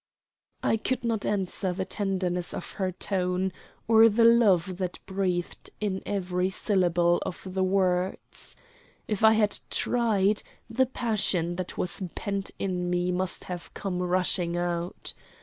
I 0.63 0.77
could 0.77 1.03
not 1.03 1.27
answer 1.27 1.73
the 1.73 1.85
tenderness 1.85 2.55
of 2.55 2.71
her 2.81 2.91
tone 2.91 3.53
or 3.87 4.09
the 4.09 4.23
love 4.25 4.77
that 4.77 4.97
breathed 5.05 5.69
in 5.79 6.01
every 6.07 6.49
syllable 6.49 7.19
of 7.23 7.43
the 7.45 7.63
words. 7.63 8.55
If 9.07 9.23
I 9.23 9.33
had 9.33 9.59
tried, 9.69 10.41
the 10.67 10.87
passion 10.87 11.55
that 11.57 11.77
was 11.77 12.01
pent 12.15 12.49
in 12.57 12.89
me 12.89 13.11
must 13.11 13.43
have 13.43 13.71
come 13.75 13.99
rushing 14.01 14.57
out. 14.57 15.13